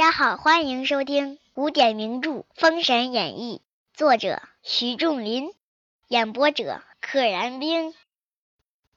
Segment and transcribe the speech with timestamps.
[0.00, 3.58] 大家好，欢迎收听古典名著《封神演义》，
[3.92, 5.52] 作者徐仲林，
[6.08, 7.92] 演播者可燃冰。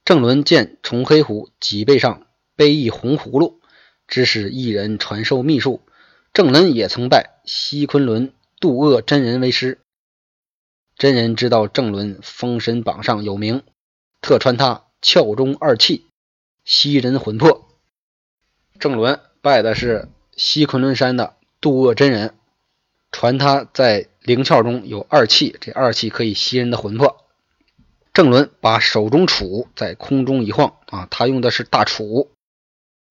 [0.05, 2.25] 郑伦见崇黑虎脊背上
[2.55, 3.59] 背一红葫芦，
[4.07, 5.81] 指使一人传授秘术。
[6.31, 9.81] 郑伦也曾拜西昆仑渡厄真人为师。
[10.95, 13.63] 真人知道郑伦封神榜上有名，
[14.21, 16.07] 特传他窍中二气，
[16.63, 17.67] 吸人魂魄。
[18.79, 22.33] 郑伦拜的是西昆仑山的渡厄真人，
[23.11, 27.25] 传他在灵窍中有二气，这二气可以吸人的魂魄。
[28.13, 32.27] 郑伦把手中杵在空中一晃啊，他用的是大杵，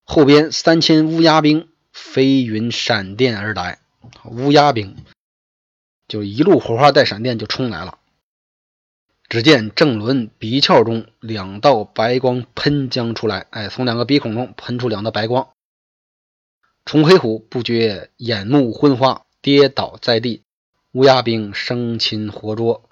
[0.03, 3.79] 后边三千乌鸦兵飞云闪电而来，
[4.25, 4.95] 乌鸦兵
[6.07, 7.97] 就一路火花带闪电就冲来了。
[9.29, 15.47] 只见郑伦鼻窍中两道白光喷将出来，哎，从两个鼻孔中喷出两道白光。
[16.83, 20.43] 崇黑虎不觉眼目昏花，跌倒在地，
[20.91, 22.89] 乌鸦兵生擒活捉。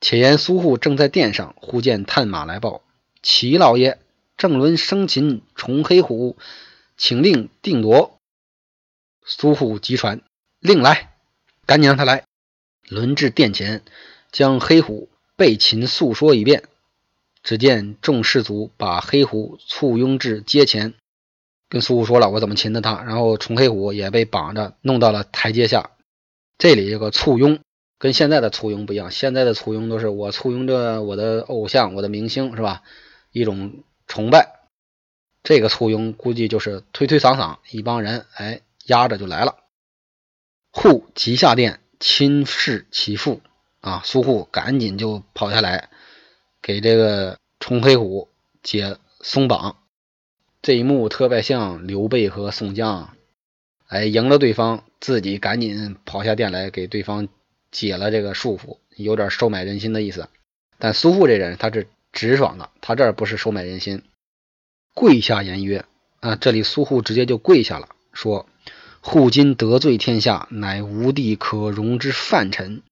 [0.00, 2.82] 且言苏护正在殿上，忽见探马来报
[3.22, 3.98] ：“齐老爷，
[4.36, 6.36] 郑伦生擒崇黑虎，
[6.98, 8.20] 请令定夺。”
[9.24, 10.20] 苏护急传
[10.60, 11.14] ：“令来，
[11.64, 12.24] 赶紧让他来。”
[12.88, 13.82] 轮至殿前，
[14.30, 16.64] 将黑虎被擒诉说一遍。
[17.42, 20.94] 只见众士卒把黑虎簇拥至阶前。
[21.68, 25.90] 跟苏护说了我怎么擒的他，然后崇黑虎也被绑着弄到了台阶下。
[26.58, 27.58] 这里有个簇拥，
[27.98, 32.82] 跟现在的簇拥不一样，现在的簇拥都是我簇拥着我的偶像、我的明星，是吧？
[33.32, 34.52] 一种崇拜。
[35.42, 39.56] 这个簇拥估计就是推推搡搡，一帮人哎压着就来了。
[40.72, 43.40] 护急下殿亲视其父
[43.80, 45.90] 啊，苏护赶紧就跑下来
[46.62, 48.28] 给这个崇黑虎
[48.62, 49.76] 解松绑。
[50.66, 53.14] 这一幕特别像刘备和宋江，
[53.86, 57.28] 哎，赢了对方，自己赶紧跑下殿来给对方
[57.70, 60.28] 解了这个束缚，有点收买人心的意思。
[60.80, 64.02] 但苏护这人他是直爽的，他这不是收买人心，
[64.92, 65.84] 跪下言曰
[66.18, 68.48] ：“啊，这里苏护直接就跪下了，说
[69.00, 72.82] ：‘护今得罪天下，乃无地可容之犯臣。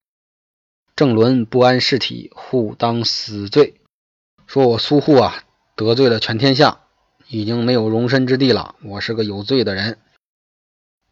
[0.94, 3.74] 郑伦不安事体，护当死罪。’
[4.46, 5.42] 说我苏护啊，
[5.74, 6.82] 得罪了全天下。”
[7.34, 8.76] 已经没有容身之地了。
[8.84, 9.98] 我是个有罪的人。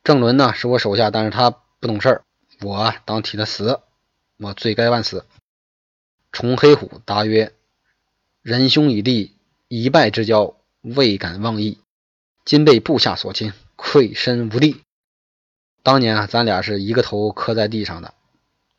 [0.05, 2.25] 郑伦呢，是我手下，但是他不懂事儿，
[2.60, 3.81] 我当替他死，
[4.37, 5.27] 我罪该万死。
[6.31, 7.53] 崇黑虎答曰
[8.41, 9.34] ：“仁兄以弟
[9.66, 11.78] 一败之交，未敢忘义。
[12.44, 14.81] 今被部下所擒，愧身无地。
[15.82, 18.15] 当年啊，咱俩是一个头磕在地上的，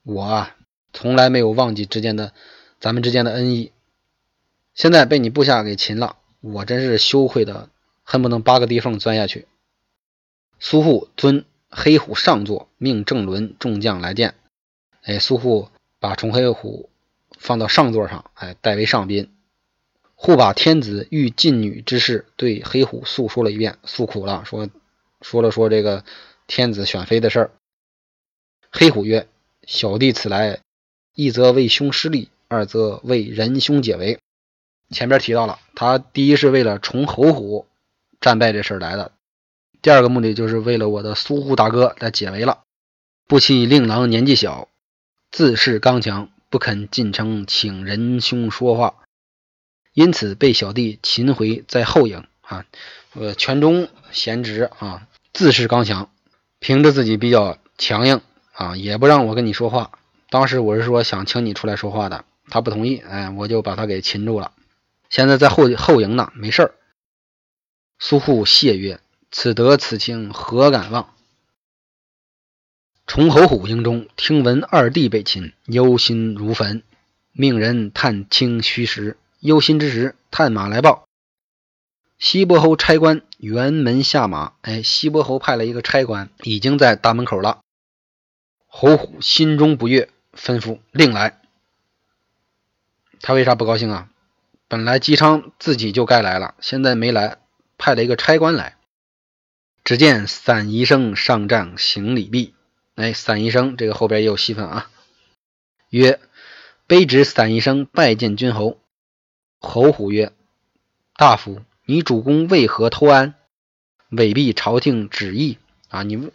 [0.03, 0.55] 我啊，
[0.93, 2.31] 从来没有忘记之间的
[2.79, 3.73] 咱们之间的恩义。
[4.73, 7.69] 现在被你部下给擒了。”我真是羞愧的，
[8.03, 9.47] 恨不能扒个地缝钻下去。
[10.59, 14.35] 苏护尊黑虎上座，命郑伦众将来见。
[15.03, 16.89] 哎，苏护把崇黑虎
[17.37, 19.31] 放到上座上，哎，代为上宾。
[20.15, 24.69] 护把天子欲进女之事对黑虎诉说了一遍，诉苦了，说
[25.21, 26.03] 说了说这个
[26.45, 27.51] 天子选妃的事儿。
[28.69, 29.29] 黑虎曰
[29.65, 30.59] ：“小弟此来，
[31.15, 34.19] 一则为兄失利，二则为仁兄解围。”
[34.93, 37.67] 前边提到了，他第一是为了崇侯虎
[38.21, 39.11] 战败这事儿来的，
[39.81, 42.59] 第二个目的就是为了我的苏护大哥来解围了。
[43.27, 44.67] 不期令郎年纪小，
[45.31, 48.95] 自恃刚强，不肯进城请仁兄说话，
[49.93, 52.65] 因此被小弟擒回在后营啊。
[53.13, 56.09] 呃，权中贤侄啊，自恃刚强，
[56.59, 58.21] 凭着自己比较强硬
[58.53, 59.91] 啊，也不让我跟你说话。
[60.29, 64.51] 当时我是说想请你出来说话的，他不同意，哎，我就把他给擒住了。
[65.13, 66.75] 现在在后后营呢，没事儿。
[67.99, 71.13] 苏护谢曰：“此德此情，何敢忘？”
[73.05, 76.81] 崇侯虎营中听闻二弟被擒，忧心如焚，
[77.31, 79.15] 命人探清虚实。
[79.39, 81.07] 忧心之时，探马来报：
[82.17, 84.53] 西伯侯差官辕门下马。
[84.61, 87.61] 哎，西伯侯派了一个差官，已经在大门口了。
[88.65, 91.39] 侯虎心中不悦，吩咐令来。
[93.21, 94.09] 他为啥不高兴啊？
[94.73, 97.37] 本来姬昌自己就该来了，现在没来，
[97.77, 98.75] 派了一个差官来。
[99.83, 102.55] 只见散宜生上帐行礼毕。
[102.95, 104.89] 哎，散宜生这个后边也有戏份啊。
[105.91, 106.19] 曰：
[106.87, 108.79] 卑职散宜生拜见君侯。
[109.59, 110.33] 侯虎曰：
[111.17, 113.35] 大夫，你主公为何偷安？
[114.09, 115.59] 违避朝廷旨意
[115.89, 116.01] 啊！
[116.01, 116.31] 你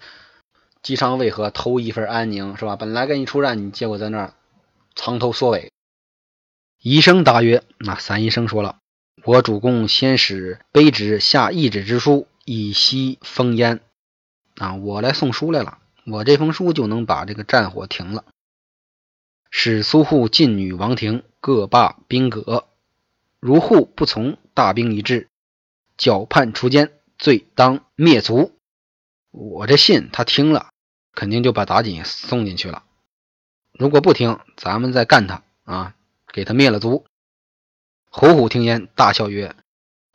[0.80, 2.56] 姬昌为何偷一份安宁？
[2.56, 2.76] 是吧？
[2.76, 4.34] 本来给你出战，你结果在那儿
[4.94, 5.72] 藏头缩尾。
[6.80, 8.78] 医生答曰：“那三医生说了，
[9.24, 13.80] 我主公先使卑职下懿旨之书，以息烽烟。
[14.56, 18.24] 啊，我来送书来了，我这封书就能把这个战火停了。
[19.50, 22.68] 使苏护晋女王庭各罢兵革，
[23.40, 25.28] 如护不从，大兵一至，
[25.96, 28.52] 绞判除奸，罪当灭族。
[29.32, 30.68] 我这信他听了，
[31.12, 32.84] 肯定就把妲己送进去了。
[33.72, 35.94] 如果不听，咱们再干他啊，
[36.32, 37.06] 给他灭了族。
[38.10, 39.54] 侯虎听言，大笑曰：“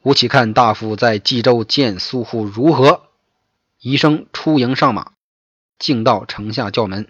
[0.04, 3.10] 吾岂看大夫在冀州见苏护如何？”
[3.80, 5.14] 宜生出营上马，
[5.78, 7.10] 径到城下叫门。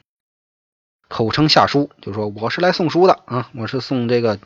[1.08, 4.40] 口称下书，就说我是来送书的啊，我是送这个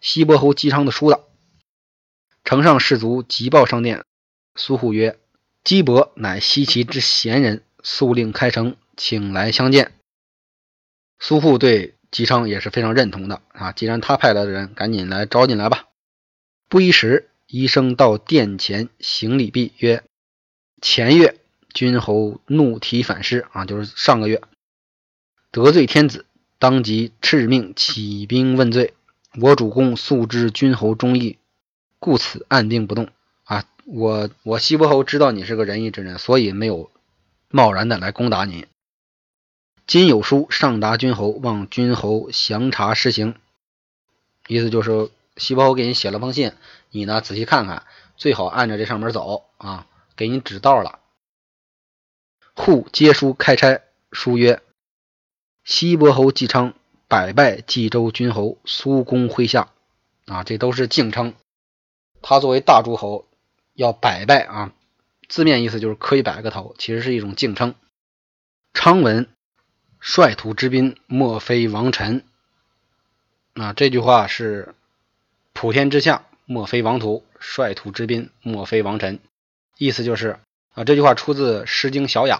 [0.00, 1.24] 西伯侯姬昌的书的。
[2.44, 4.04] 城上士卒急报上殿，
[4.54, 5.18] 苏护曰
[5.62, 9.92] ：“姬伯乃西岐之贤人，速令开城，请来相见。”
[11.20, 15.84] 苏护对姬昌也是非常认同的啊，既然他派来的人，赶紧来招进来吧。
[16.68, 20.02] 不一时，医生到殿前行礼毕，曰
[20.82, 21.38] ：“前月
[21.72, 24.42] 君侯怒提反诗啊，就是上个月。”
[25.52, 26.26] 得罪天子，
[26.58, 28.94] 当即敕命起兵问罪。
[29.40, 31.38] 我主公素知君侯忠义，
[32.00, 33.08] 故此按兵不动。
[33.44, 36.90] 啊，我我西伯侯知道你是个仁义之人，所以没有
[37.48, 38.66] 贸然的来攻打你。
[39.90, 43.34] 今有书上达君侯，望君侯详查施行。
[44.46, 46.52] 意思就是西伯侯给你写了封信，
[46.90, 47.84] 你呢仔细看看，
[48.16, 51.00] 最好按照这上面走啊，给你指道了。
[52.54, 53.80] 户接书开差，
[54.12, 54.62] 书曰。
[55.64, 56.74] 西伯侯姬昌
[57.08, 59.72] 百拜冀州君侯苏公麾下，
[60.26, 61.34] 啊，这都是敬称。
[62.22, 63.26] 他作为大诸侯，
[63.74, 64.72] 要百拜啊，
[65.28, 67.74] 字面意思就是磕一百个头，其实是一种敬称。
[68.72, 69.28] 昌文
[70.00, 72.24] 率土之滨，莫非王臣。
[73.54, 74.74] 啊，这句话是
[75.52, 79.20] 普天之下莫非王土，率土之滨莫非王臣。
[79.78, 80.38] 意思就是
[80.74, 82.36] 啊，这句话出自《诗经·小雅》，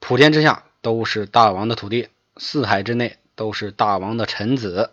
[0.00, 2.08] 普天之下都是大王的土地。
[2.36, 4.90] 四海之内都是大王的臣子。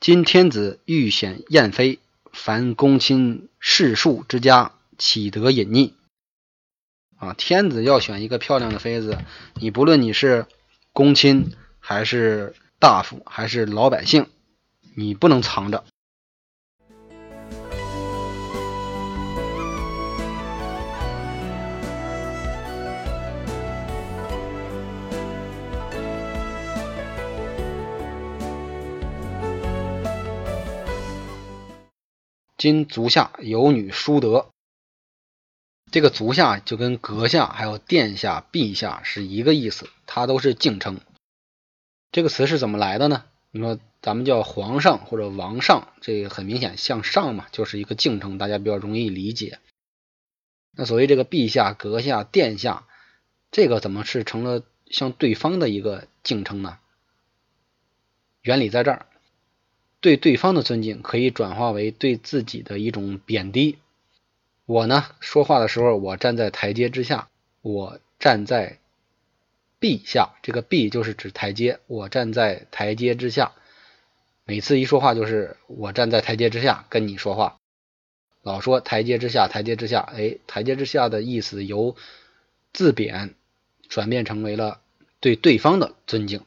[0.00, 2.00] 今天子欲显燕妃，
[2.32, 5.92] 凡公亲士庶之家，岂得隐匿？
[7.22, 9.16] 啊，天子要选一个漂亮的妃子，
[9.54, 10.46] 你不论你是
[10.92, 14.26] 公亲还是大夫还是老百姓，
[14.96, 15.84] 你不能藏着。
[32.58, 34.51] 今足下有女淑德，
[35.92, 40.98] 这个足下就跟阁下、还有殿下、陛下是一个意思，它都是敬称。
[42.10, 43.24] 这个词是怎么来的呢？
[43.50, 49.58] 你说咱们叫皇上或者王上，这个很明显向上嘛，就是一个敬称，大家比较容易理解。
[50.74, 52.86] 那所谓这个陛下、阁下、殿下，
[53.50, 56.78] 这个怎么是成了向对方的一个敬称呢？
[58.40, 59.04] 原理在这儿。
[60.00, 63.76] 对对方的尊敬可以转化为对自己的一种贬低。
[64.64, 67.28] 我呢，说话的时候，我站在台阶之下，
[67.62, 68.78] 我站在
[69.80, 73.52] 陛下，这个陛就是指台阶，我站在台阶之下。
[74.44, 77.56] 每次一说话，就是我站在台阶之下跟你说话。
[78.42, 81.96] 老说台阶之下，台阶之下，哎，台阶之下的意思由
[82.72, 83.34] 自贬
[83.88, 84.80] 转变成为了
[85.20, 86.44] 对对方的尊敬。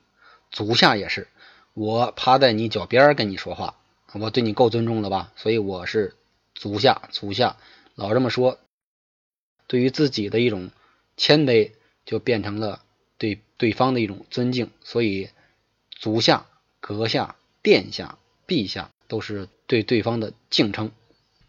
[0.52, 1.28] 足下也是。
[1.74, 3.76] 我趴在你脚边跟你说话，
[4.14, 5.34] 我对你够尊重了吧？
[5.36, 6.16] 所以我是
[6.54, 7.58] 足下，足下
[7.96, 8.60] 老这么说，
[9.68, 10.70] 对于自己的一种
[11.16, 11.72] 谦卑，
[12.06, 12.84] 就变成了
[13.18, 14.70] 对对方的一种尊敬。
[14.84, 15.30] 所以
[15.90, 16.46] 足下、
[16.82, 20.92] 阁下、殿下、陛下都是对对方的敬称。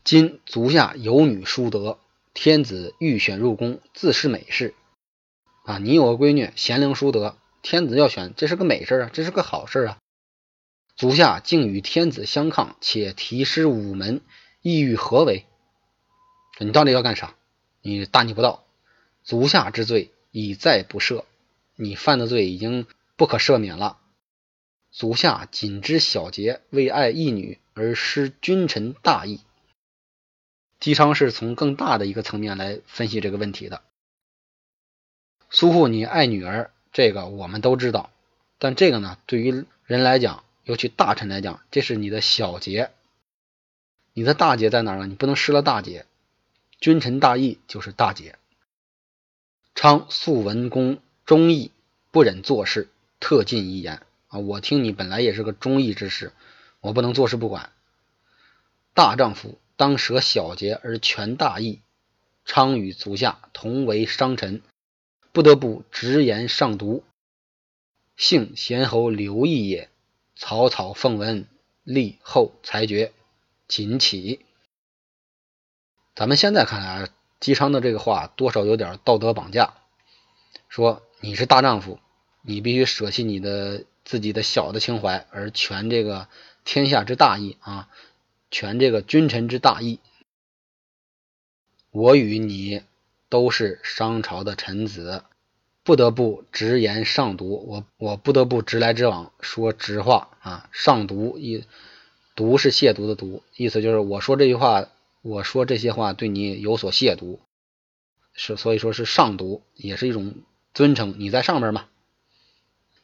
[0.05, 1.99] 今足下有女淑德，
[2.33, 4.73] 天子欲选入宫，自是美事
[5.65, 5.79] 啊！
[5.79, 9.99] 你有个闺女贤良淑德，天子要选，这是个美事啊，这是个好事啊。
[10.95, 14.21] 足下竟与天子相抗，且提失午门，
[14.63, 15.45] 意欲何为？
[16.59, 17.35] 你到底要干啥？
[17.83, 18.65] 你大逆不道！
[19.23, 21.25] 足下之罪已再不赦，
[21.75, 22.87] 你犯的罪已经
[23.17, 23.99] 不可赦免了。
[24.91, 29.41] 足下仅知小节，为爱义女而失君臣大义。
[30.81, 33.83] 姬昌是从更大的一个层面来分析这个问题的。
[35.51, 38.11] 苏护，你爱女儿，这个我们都知道，
[38.59, 42.91] 但这个呢，对于人来讲，尤其大臣来讲，这是你的小节，
[44.13, 45.07] 你的大节在哪儿呢？
[45.07, 46.07] 你不能失了大节。
[46.79, 48.39] 君臣大义就是大节。
[49.75, 51.71] 昌素文公忠义，
[52.11, 52.89] 不忍做事，
[53.21, 54.39] 特进一言啊！
[54.39, 56.33] 我听你本来也是个忠义之士，
[56.81, 57.73] 我不能坐视不管。
[58.95, 61.81] 大丈夫当舍小节而全大义，
[62.45, 64.63] 昌与足下同为商臣，
[65.33, 67.05] 不得不直言上读。
[68.17, 69.91] 幸贤侯刘毅也。
[70.39, 71.47] 草草奉文，
[71.83, 73.13] 立后裁决，
[73.69, 74.46] 谨起。
[76.17, 79.75] 咱们现在看来，姬昌的这个话多少有点道德绑架，
[80.71, 82.01] 说你是大丈夫，
[82.41, 86.27] 你必须舍弃你的自己的小的情怀，而全这个
[86.65, 87.91] 天下之大义啊，
[88.51, 90.01] 全这个君臣之大义。
[91.91, 92.83] 我与你
[93.29, 95.23] 都是商朝的臣子。
[95.85, 100.69] 不得不直言上读，我我不得不直来直往说直话啊！
[100.73, 101.65] 上读一
[102.35, 104.89] 读是亵渎的读，意思就是我说这句话，
[105.27, 107.41] 我说这些话对你有所亵渎，
[108.33, 110.37] 是所以说是上读，也是一种
[110.73, 111.89] 尊称，你在上面嘛。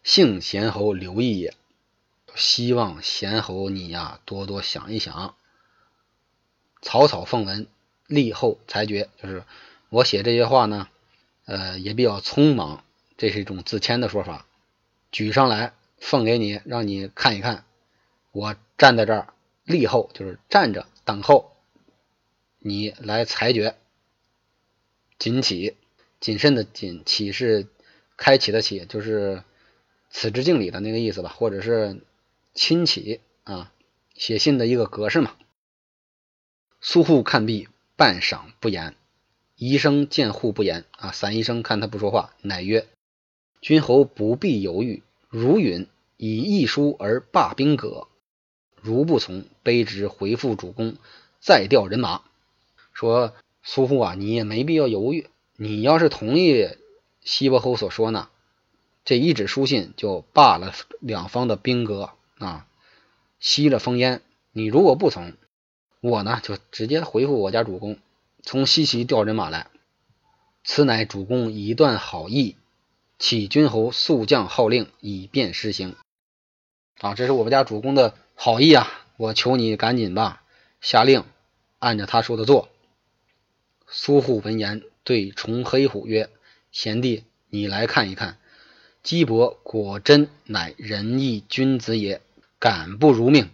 [0.04, 1.54] 幸贤侯刘毅也，
[2.36, 5.34] 希望贤侯你呀多多想一想，
[6.80, 7.66] 草草奉文，
[8.06, 9.44] 立后裁决，就是
[9.88, 10.88] 我写这些话呢。
[11.44, 12.84] 呃，也比较匆忙，
[13.16, 14.46] 这是一种自谦的说法。
[15.10, 17.64] 举上来奉给你，让你看一看。
[18.30, 21.51] 我站在这儿立后，就是站着等候
[22.62, 23.76] 你来裁决。
[25.19, 25.76] 谨起，
[26.21, 27.69] 谨慎的谨，起是
[28.16, 29.45] 开启的启，就是
[30.11, 32.00] 此致敬礼的那个意思吧，或者是
[32.54, 33.73] 亲启啊，
[34.14, 35.37] 写信的一个格式嘛。
[36.81, 38.97] 苏护看毕，半晌不言。
[39.54, 42.88] 医生见护不言啊，散医生看他不说话，乃曰
[43.62, 48.09] ：“君侯不必犹豫，如允以一书而罢兵革；
[48.81, 50.97] 如不从，卑职回复主公，
[51.40, 52.25] 再调人马。”
[52.92, 56.68] 说苏护啊，你也没必要犹豫，你要是同意
[57.20, 58.28] 西伯侯所说呢，
[59.04, 62.66] 这一纸书信就罢了两方的兵戈啊，
[63.40, 64.22] 息了烽烟。
[64.52, 65.34] 你如果不从，
[66.00, 67.99] 我呢就直接回复我家主公。
[68.42, 69.68] 从西岐调人马来，
[70.64, 72.56] 此乃主公一段好意，
[73.18, 75.94] 启君侯速降号令，以便施行。
[76.99, 78.88] 啊，这是我们家主公的好意啊！
[79.16, 80.42] 我求你赶紧吧，
[80.80, 81.25] 下令
[81.78, 82.68] 按着他说的做。
[83.94, 86.30] 苏护闻言，对崇黑虎曰
[86.72, 88.38] ：“贤弟，你来看一看，
[89.02, 92.22] 姬伯果真乃仁义君子也，
[92.58, 93.50] 敢不如命？”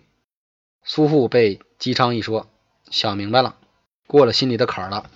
[0.85, 2.49] 苏护被姬昌一说，
[2.89, 3.57] 想明白了。
[4.07, 5.11] 过了心里的坎儿了，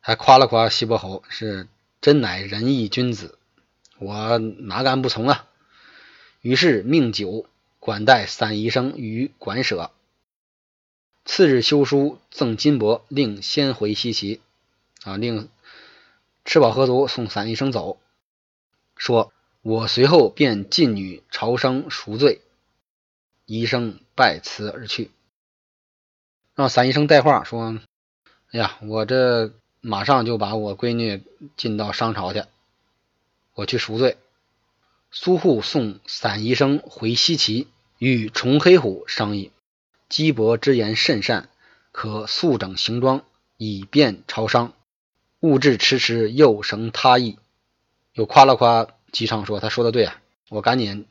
[0.00, 1.68] 还夸了夸西伯侯是
[2.00, 3.38] 真乃仁义君子，
[4.00, 5.46] 我哪敢不从啊？
[6.40, 7.46] 于是命酒
[7.78, 9.92] 管待散宜生于馆舍。
[11.24, 14.40] 次日修书赠金帛，令先回西岐。
[15.08, 15.48] 啊，令
[16.44, 17.98] 吃饱喝足，送散宜生走，
[18.96, 22.42] 说：“我随后便进女朝生赎罪。”
[23.46, 25.10] 医生拜辞而去，
[26.54, 27.78] 让散宜生带话说。
[28.50, 31.22] 哎呀，我这马上就把我闺女
[31.56, 32.44] 进到商朝去，
[33.54, 34.18] 我去赎罪。
[35.10, 37.66] 苏护送散宜生回西岐，
[37.98, 39.50] 与崇黑虎商议。
[40.10, 41.48] 姬伯之言甚善，
[41.92, 43.22] 可速整行装，
[43.56, 44.74] 以便朝商。
[45.40, 47.38] 勿至迟迟，又生他意。
[48.12, 51.06] 又夸了夸姬昌，说他说的对啊，我赶紧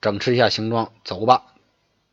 [0.00, 1.44] 整饬一下行装，走吧，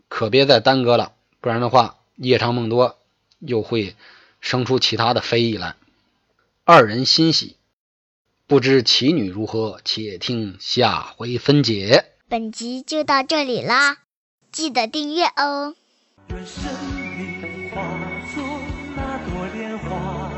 [0.08, 2.98] 可别再耽搁了，不然的话夜长梦多，
[3.40, 3.96] 又会。
[4.42, 5.76] 生出其他的非议来，
[6.66, 7.58] 二人欣喜，
[8.46, 12.12] 不知其女如何，且听下回分解。
[12.30, 13.98] 本集就到这里啦，
[14.52, 15.74] 记得订阅哦。
[16.30, 16.64] 愿生
[17.18, 17.82] 命化
[18.36, 18.44] 作
[18.96, 20.32] 那朵莲花，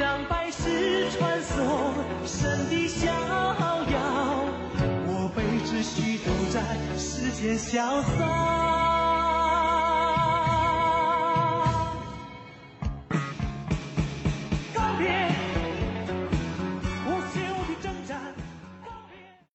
[0.00, 1.92] 让百世穿梭
[2.24, 4.46] 神的逍遥。
[5.06, 6.62] 我辈只需都在
[6.96, 8.79] 世间潇洒。